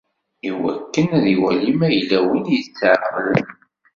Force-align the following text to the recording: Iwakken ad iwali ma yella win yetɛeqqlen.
Iwakken 0.49 1.07
ad 1.17 1.25
iwali 1.33 1.71
ma 1.79 1.87
yella 1.95 2.17
win 2.27 2.45
yetɛeqqlen. 2.55 3.45